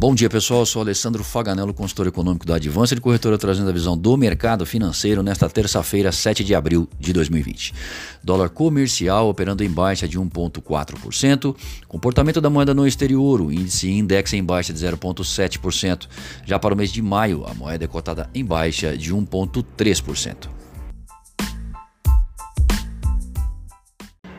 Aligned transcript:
Bom 0.00 0.14
dia, 0.14 0.30
pessoal. 0.30 0.60
Eu 0.60 0.66
sou 0.66 0.80
Alessandro 0.80 1.22
Faganello, 1.22 1.74
consultor 1.74 2.06
econômico 2.06 2.46
da 2.46 2.54
Advança 2.54 2.94
e 2.94 3.00
Corretora, 3.00 3.36
trazendo 3.36 3.68
a 3.68 3.72
visão 3.72 3.98
do 3.98 4.16
mercado 4.16 4.64
financeiro 4.64 5.22
nesta 5.22 5.46
terça-feira, 5.46 6.10
7 6.10 6.42
de 6.42 6.54
abril 6.54 6.88
de 6.98 7.12
2020. 7.12 7.74
Dólar 8.24 8.48
comercial 8.48 9.28
operando 9.28 9.62
em 9.62 9.68
baixa 9.68 10.08
de 10.08 10.18
1,4%. 10.18 11.54
Comportamento 11.86 12.40
da 12.40 12.48
moeda 12.48 12.72
no 12.72 12.86
exterior, 12.86 13.42
o 13.42 13.52
índice 13.52 13.90
index 13.90 14.32
em 14.32 14.42
baixa 14.42 14.72
de 14.72 14.78
0,7%. 14.78 16.08
Já 16.46 16.58
para 16.58 16.72
o 16.72 16.76
mês 16.78 16.90
de 16.90 17.02
maio, 17.02 17.44
a 17.46 17.52
moeda 17.52 17.84
é 17.84 17.86
cotada 17.86 18.30
em 18.34 18.42
baixa 18.42 18.96
de 18.96 19.14
1,3%. 19.14 20.59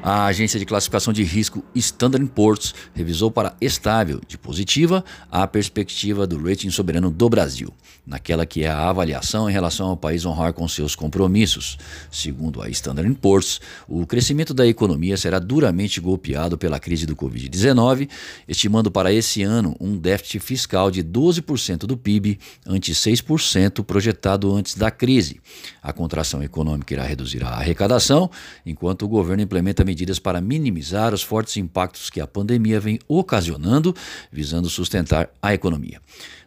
A 0.04 0.26
agência 0.26 0.60
de 0.60 0.66
classificação 0.66 1.14
de 1.14 1.22
risco 1.22 1.64
Standard 1.76 2.26
Poor's 2.34 2.73
revisou 2.92 3.30
para 3.30 3.55
estável 3.62 4.20
de 4.28 4.36
positiva 4.36 5.05
a 5.30 5.46
perspectiva 5.46 6.26
do 6.26 6.42
rating 6.42 6.72
soberano 6.72 7.12
do 7.12 7.30
Brasil, 7.30 7.72
naquela 8.04 8.44
que 8.44 8.64
é 8.64 8.68
a 8.68 8.90
avaliação 8.90 9.48
em 9.48 9.54
relação 9.54 9.90
ao 9.90 9.98
país 9.98 10.26
honrar 10.26 10.54
com 10.54 10.68
seus 10.68 10.95
compromissos. 10.95 11.78
Segundo 12.09 12.64
a 12.64 12.70
Standard 12.70 13.14
Poor's, 13.14 13.62
o 13.88 14.08
crescimento 14.08 14.56
da 14.56 14.66
economia 14.66 15.16
será 15.18 15.38
duramente 15.38 16.02
golpeado 16.02 16.58
pela 16.58 16.80
crise 16.80 17.06
do 17.06 17.16
Covid-19, 17.16 18.09
estimando 18.48 18.90
para 18.90 19.14
esse 19.14 19.44
ano 19.44 19.76
um 19.80 19.95
déficit 19.95 20.40
fiscal 20.40 20.90
de 20.90 21.04
12% 21.04 21.86
do 21.86 21.95
PIB, 21.95 22.40
ante 22.66 22.92
6% 22.92 23.84
projetado 23.84 24.52
antes 24.52 24.73
da 24.73 24.90
crise. 24.90 25.40
A 25.80 25.94
contração 25.94 26.42
econômica 26.42 26.92
irá 26.92 27.04
reduzir 27.04 27.44
a 27.44 27.50
arrecadação, 27.50 28.31
enquanto 28.66 29.04
o 29.04 29.08
governo 29.08 29.44
implementa 29.44 29.91
medidas 29.91 30.20
para 30.20 30.40
minimizar 30.40 31.13
os 31.13 31.22
fortes 31.22 31.58
impactos 31.58 32.09
que 32.09 32.22
a 32.22 32.27
pandemia 32.27 32.80
vem 32.80 32.97
ocasionando, 33.09 33.94
visando 34.31 34.70
sustentar 34.70 35.30
a 35.42 35.53
economia. 35.53 36.02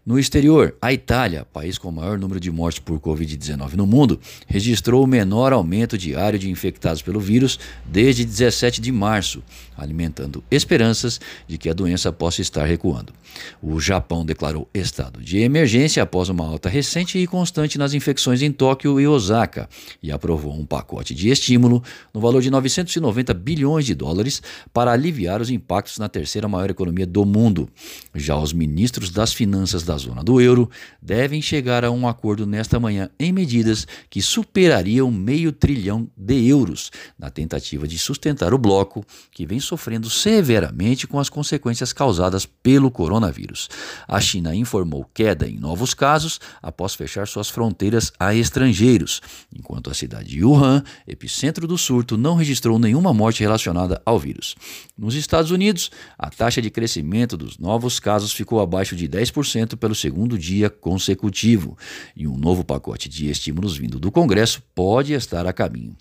No 0.06 0.18
exterior, 0.18 0.76
a 0.82 0.92
Itália, 0.92 1.46
país 1.50 1.78
com 1.78 1.88
o 1.88 1.92
maior 1.92 2.18
número 2.18 2.38
de 2.38 2.50
mortes 2.50 2.78
por 2.78 3.00
Covid-19 3.00 3.72
no 3.72 3.86
mundo, 3.86 4.20
registrou 4.46 5.02
o 5.02 5.06
menor 5.06 5.50
aumento 5.50 5.96
diário 5.96 6.38
de 6.38 6.50
infectados 6.50 7.00
pelo 7.00 7.18
vírus 7.18 7.58
desde 7.86 8.22
17 8.22 8.82
de 8.82 8.92
março, 8.92 9.42
alimentando 9.74 10.44
esperanças 10.50 11.18
de 11.48 11.56
que 11.56 11.70
a 11.70 11.72
doença 11.72 12.12
possa 12.12 12.42
estar 12.42 12.66
recuando. 12.66 13.14
O 13.62 13.80
Japão 13.80 14.26
declarou 14.26 14.68
estado 14.74 15.22
de 15.22 15.38
emergência 15.38 16.02
após 16.02 16.28
uma 16.28 16.46
alta 16.46 16.68
recente 16.68 17.16
e 17.16 17.26
constante 17.26 17.78
nas 17.78 17.94
infecções 17.94 18.42
em 18.42 18.52
Tóquio 18.52 19.00
e 19.00 19.08
Osaka 19.08 19.70
e 20.02 20.12
aprovou 20.12 20.52
um 20.52 20.66
pacote 20.66 21.14
de 21.14 21.30
estímulo 21.30 21.82
no 22.12 22.20
valor 22.20 22.42
de 22.42 22.50
990 22.50 23.32
bilhões 23.32 23.86
de 23.86 23.94
dólares 23.94 24.42
para 24.70 24.92
aliviar 24.92 25.40
os 25.40 25.48
impactos 25.48 25.96
na 25.98 26.10
terceira 26.10 26.46
maior 26.46 26.68
economia 26.68 27.06
do 27.06 27.24
mundo. 27.24 27.70
Já 28.14 28.36
os 28.36 28.52
ministros 28.52 29.08
das 29.08 29.32
finanças 29.32 29.82
da 29.82 29.93
da 29.94 29.98
zona 29.98 30.24
do 30.24 30.40
euro 30.40 30.68
devem 31.00 31.40
chegar 31.40 31.84
a 31.84 31.90
um 31.90 32.08
acordo 32.08 32.46
nesta 32.46 32.80
manhã 32.80 33.08
em 33.18 33.32
medidas 33.32 33.86
que 34.10 34.20
superariam 34.20 35.10
meio 35.10 35.52
trilhão 35.52 36.08
de 36.16 36.46
euros, 36.48 36.90
na 37.18 37.30
tentativa 37.30 37.86
de 37.86 37.96
sustentar 37.96 38.52
o 38.52 38.58
bloco, 38.58 39.04
que 39.30 39.46
vem 39.46 39.60
sofrendo 39.60 40.10
severamente 40.10 41.06
com 41.06 41.20
as 41.20 41.28
consequências 41.28 41.92
causadas 41.92 42.44
pelo 42.44 42.90
coronavírus. 42.90 43.68
A 44.08 44.20
China 44.20 44.54
informou 44.54 45.08
queda 45.14 45.48
em 45.48 45.58
novos 45.58 45.94
casos 45.94 46.40
após 46.60 46.94
fechar 46.94 47.28
suas 47.28 47.48
fronteiras 47.48 48.12
a 48.18 48.34
estrangeiros, 48.34 49.20
enquanto 49.54 49.90
a 49.90 49.94
cidade 49.94 50.30
de 50.30 50.44
Wuhan, 50.44 50.82
epicentro 51.06 51.66
do 51.66 51.78
surto, 51.78 52.16
não 52.16 52.34
registrou 52.34 52.78
nenhuma 52.78 53.14
morte 53.14 53.42
relacionada 53.42 54.02
ao 54.04 54.18
vírus. 54.18 54.56
Nos 54.98 55.14
Estados 55.14 55.50
Unidos, 55.50 55.90
a 56.18 56.30
taxa 56.30 56.60
de 56.60 56.70
crescimento 56.70 57.36
dos 57.36 57.58
novos 57.58 58.00
casos 58.00 58.32
ficou 58.32 58.60
abaixo 58.60 58.96
de 58.96 59.08
10% 59.08 59.76
pelo 59.84 59.94
segundo 59.94 60.38
dia 60.38 60.70
consecutivo, 60.70 61.76
e 62.16 62.26
um 62.26 62.38
novo 62.38 62.64
pacote 62.64 63.06
de 63.06 63.28
estímulos 63.28 63.76
vindo 63.76 64.00
do 64.00 64.10
Congresso 64.10 64.62
pode 64.74 65.12
estar 65.12 65.46
a 65.46 65.52
caminho. 65.52 65.94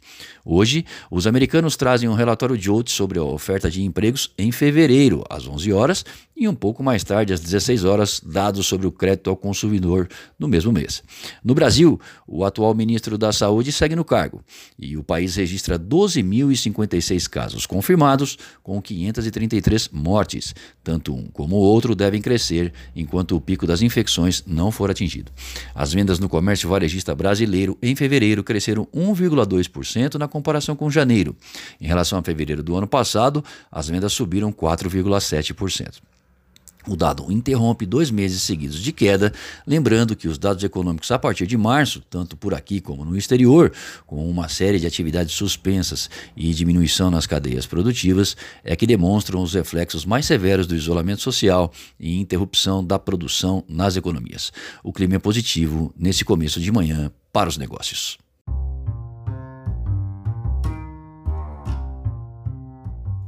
Hoje, 0.46 0.86
os 1.12 1.28
americanos 1.28 1.76
trazem 1.76 2.08
um 2.08 2.14
relatório 2.14 2.58
de 2.58 2.72
outros 2.72 2.96
sobre 2.96 3.20
a 3.20 3.24
oferta 3.24 3.70
de 3.70 3.84
empregos 3.84 4.32
em 4.38 4.54
fevereiro, 4.54 5.22
às 5.30 5.46
11 5.46 5.74
horas, 5.74 6.06
e 6.36 6.48
um 6.48 6.56
pouco 6.56 6.84
mais 6.84 7.04
tarde, 7.04 7.32
às 7.32 7.40
16 7.40 7.86
horas, 7.86 8.20
dados 8.20 8.66
sobre 8.66 8.88
o 8.88 8.92
crédito 8.92 9.30
ao 9.30 9.38
consumidor 9.38 10.08
no 10.38 10.48
mesmo 10.48 10.72
mês. 10.72 11.04
No 11.44 11.54
Brasil, 11.54 12.00
o 12.28 12.44
atual 12.44 12.74
ministro 12.74 13.18
da 13.18 13.32
Saúde 13.32 13.72
segue 13.72 13.96
no 13.96 14.04
cargo 14.04 14.44
e 14.78 14.98
o 14.98 15.04
país 15.04 15.36
registra 15.36 15.78
12.056 15.78 17.30
casos 17.30 17.66
confirmados, 17.66 18.38
com 18.62 18.82
533 18.82 19.90
mortes. 19.90 20.56
Tanto 20.84 21.14
um 21.14 21.28
como 21.28 21.56
o 21.56 21.60
outro 21.60 21.96
devem 21.96 22.22
crescer 22.22 22.74
enquanto 22.96 23.36
o 23.36 23.42
pico 23.42 23.68
das 23.68 23.82
infecções 23.82 24.44
não 24.46 24.72
for 24.72 24.90
atingido. 24.90 25.32
As 25.76 25.94
vendas 25.94 26.20
no 26.20 26.28
comércio 26.28 26.68
varejista 26.68 27.14
brasileiro 27.14 27.78
em 27.82 27.96
fevereiro 27.96 28.44
cresceram 28.44 28.88
1,2% 28.94 30.16
na 30.16 30.28
comparação 30.28 30.76
com 30.76 30.90
janeiro. 30.90 31.36
Em 31.80 31.86
relação 31.86 32.18
a 32.18 32.24
fevereiro 32.24 32.64
do 32.64 32.76
ano 32.76 32.88
passado, 32.88 33.44
as 33.72 33.88
vendas 33.88 34.14
subiram 34.14 34.52
4,7%. 34.52 36.02
O 36.88 36.98
dado 36.98 37.32
interrompe 37.32 37.86
dois 37.86 38.12
meses 38.12 38.44
seguidos 38.44 38.80
de 38.80 38.92
queda, 38.92 39.32
lembrando 39.66 40.16
que 40.16 40.28
os 40.28 40.38
dados 40.38 40.64
econômicos 40.64 41.12
a 41.12 41.18
partir 41.18 41.48
de 41.48 41.56
março, 41.56 42.02
tanto 42.10 42.36
por 42.36 42.54
aqui 42.54 42.82
como 42.82 43.06
no 43.06 43.16
exterior, 43.16 43.72
com 44.06 44.30
uma 44.30 44.50
série 44.50 44.80
de 44.80 44.86
atividades 44.86 45.34
suspensas 45.34 46.10
e 46.36 46.54
diminuição 46.54 47.10
nas 47.10 47.26
cadeias 47.26 47.66
produtivas, 47.66 48.36
é 48.66 48.76
que 48.76 48.86
demonstram 48.86 49.42
os 49.42 49.54
reflexos 49.54 50.06
mais 50.06 50.26
severos 50.26 50.68
do 50.68 50.76
isolamento 50.76 51.22
social 51.22 51.72
e 51.98 52.20
interrupção 52.20 52.84
da 52.84 53.00
produção 53.00 53.64
nas 53.68 53.96
economias. 53.96 54.52
O 54.84 54.92
clima 54.92 55.16
é 55.16 55.20
positivo 55.20 55.94
nesse 55.98 56.26
começo 56.26 56.60
de 56.60 56.72
manhã 56.72 57.10
para 57.32 57.50
os 57.50 57.58
negócios. 57.58 58.23